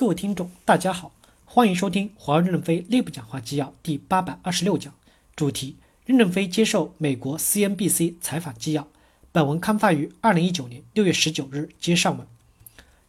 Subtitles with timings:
[0.00, 1.12] 各位听众，大家好，
[1.44, 4.94] 欢迎收听华为任正非内部讲话纪要第八百二十六讲，
[5.36, 5.76] 主题：
[6.06, 8.88] 任正非接受美国 CNBC 采访纪要。
[9.30, 11.68] 本文刊发于二零一九年六月十九日。
[11.78, 12.26] 接上文，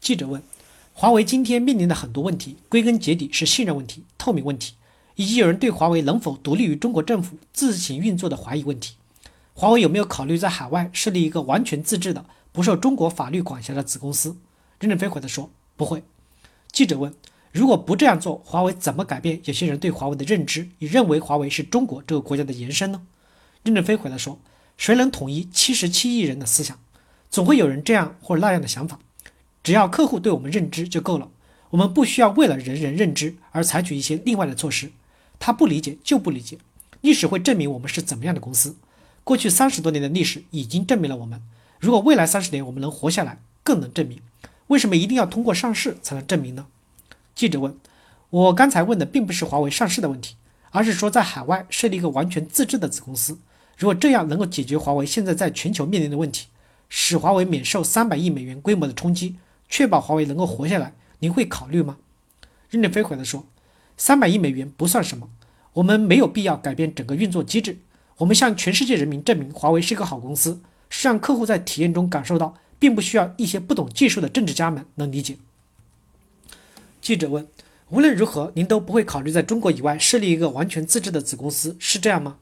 [0.00, 0.42] 记者问：
[0.94, 4.72] 华为今天面临的很多问题，归根结底是信任问题、透明问题，
[5.16, 8.94] 以及有人对华为能否独立于中国政府自行运作的怀疑问题。
[9.52, 14.38] 华为有没有考虑在海外设立一个完全自治的、不受中国法律管辖的子公司？
[14.80, 16.02] 任正非回答说：不会。
[16.70, 17.12] 记者问
[17.52, 23.02] ：“如果不这样做，华为怎么改变有些人对华为的认知，你认为华为是中国这个国家的延伸呢？”
[23.64, 24.38] 任正非回答说
[24.76, 26.78] ：“谁能统一七十七亿人的思想？
[27.30, 28.98] 总会有人这样或那样的想法。
[29.62, 31.30] 只要客户对我们认知就够了，
[31.70, 34.92] 我们不需要为了人人认知而采取一些另外的措施。
[35.38, 36.58] 他不理解就不理解，
[37.00, 38.76] 历史会证明我们是怎么样的公司。
[39.24, 41.42] 过去三十多年的历史已经证明了我们。
[41.78, 44.20] 如果未来三十年我们能活下来，更能证明。”
[44.68, 46.66] 为什么一定要通过上市才能证明呢？
[47.34, 47.74] 记者问
[48.30, 50.36] ：“我刚才问的并不是华为上市的问题，
[50.70, 53.38] 而是说在海外设立一个完全自治的子公司，
[53.78, 56.48] 如果这样能够解决华为现在在全球面临的问题，
[56.88, 59.36] 使华为免受三百亿美元规模的冲击，
[59.68, 61.96] 确保华为能够活下来，您会考虑吗？”
[62.68, 63.46] 任正非回答说
[63.96, 65.30] ：“三百亿美元不算什么，
[65.72, 67.78] 我们没有必要改变整个运作机制。
[68.18, 75.36] 我们向全世界人民证明华为是一个好公司，是让客户在体验中感受到。”并不需要一些不懂技术的政治家们能理解。
[77.00, 77.46] 记者问
[77.90, 82.38] ：“无论如何，您都不会考虑在中国以外设立一个完全自治的子公司，是这样吗？”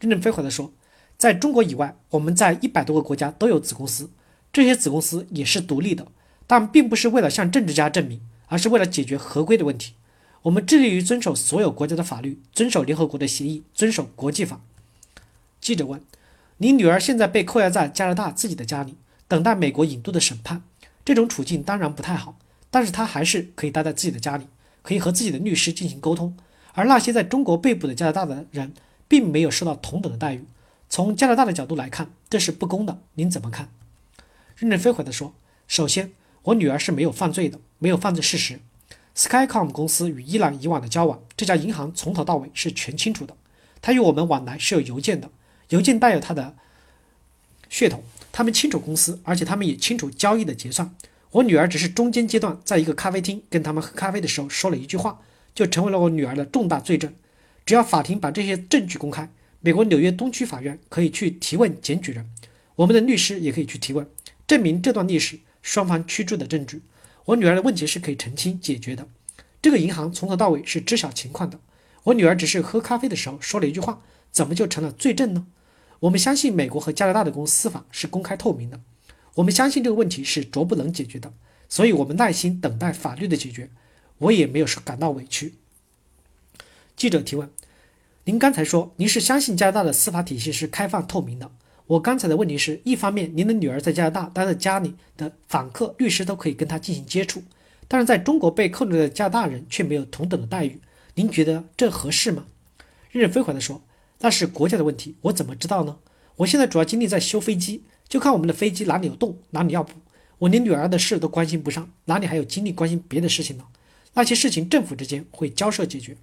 [0.00, 0.72] 任正非回答说
[1.16, 4.10] ：“在中国以外，我们在一百多个国家都有子公司，
[4.52, 6.06] 这些子公司也是独立的，
[6.46, 9.94] 但并不是为了向政治家证明，而是为了解决合规的问题。
[10.42, 14.60] 我们致力于遵守所有国家的法律，遵守联合国的协议，遵守国际法。”
[15.60, 16.00] 记者问
[16.58, 18.94] ：“您女儿现在被扣押在加拿大自己的家里？”
[19.28, 20.62] 等待美国引渡的审判，
[21.04, 22.38] 这种处境当然不太好，
[22.70, 24.46] 但是他还是可以待在自己的家里，
[24.82, 26.36] 可以和自己的律师进行沟通。
[26.72, 28.72] 而那些在中国被捕的加拿大的人，
[29.06, 30.44] 并没有受到同等的待遇。
[30.88, 32.98] 从加拿大的角度来看，这是不公的。
[33.14, 33.68] 您怎么看？
[34.56, 35.34] 任正非回答说
[35.68, 36.12] ：“首先，
[36.44, 38.60] 我女儿是没有犯罪的，没有犯罪事实。
[39.14, 43.36] Skycom 公司与伊朗以往的交往，这家银行从头到尾是全清楚的。
[43.82, 45.30] 他与我们往来是有邮件的，
[45.68, 46.54] 邮件带有他的
[47.68, 48.02] 血统。”
[48.38, 50.94] 他们清楚公司，而且他们也清楚交易的结算。
[51.32, 55.20] 我女儿只是中间阶段，在一个咖啡厅跟他们喝咖啡的时候说了一句话，
[55.56, 57.12] 就成为了我女儿的重大罪证。
[57.66, 59.28] 只要法庭把这些证据公开，
[59.58, 62.30] 美国纽约东区法院可以去提问检举人，
[62.76, 64.06] 我们的律师也可以去提问，
[64.46, 66.82] 证明这段历史双方居住的证据。
[67.24, 69.08] 我女儿的问题是可以澄清解决的。
[69.60, 71.58] 这个银行从头到尾是知晓情况的。
[72.04, 74.00] 我女儿只是喝咖啡的时候说了一句话，
[74.30, 75.48] 怎么就成了罪证呢？
[76.00, 78.80] 我们相信美国和加拿大的公司法是公开透明的，
[79.34, 81.32] 我们相信这个问题是着不能解决的，
[81.68, 83.70] 所以我们耐心等待法律的解决。
[84.18, 85.54] 我也没有说感到委屈。
[86.96, 87.48] 记者提问：
[88.24, 91.50] 您刚才说您是相信加拿大的司法体系是开放透明的。
[91.86, 97.42] 我刚才的问题是一方面，您的女儿在加拿大待在家里的访客、律师都可以跟她进行接触，
[97.88, 100.80] 但是在中国被扣留的加拿大人却没有同等的待遇，
[101.14, 102.46] 您觉得这合适吗？
[103.10, 103.82] 任正非回答说。
[104.20, 105.98] 那是国家的问题，我怎么知道呢？
[106.36, 109.94] 我现在主要精力在修飞机，就看我们的飞机哪里有洞，哪里要补。
[110.38, 113.64] 我连女儿的事都关心不上，哪里还有精力关心别的事情呢？
[114.14, 116.16] 那些事情政府之间会交涉解决。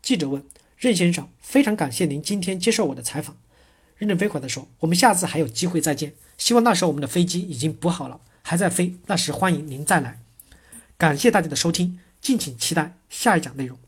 [0.00, 0.42] 记者问
[0.76, 3.36] 任先生：“非常感谢您今天接受我的采访。”
[3.96, 10.20] 任正非回答说：“我们下次还有机会再见，希望那时候我们的飞机已经补好了，还在飞，那时欢迎您再来。”
[10.96, 13.78] 感谢大家的收听，敬请期待下一讲内容。